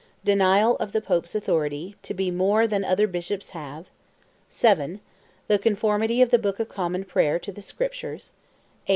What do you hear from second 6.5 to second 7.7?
of Common Prayer to the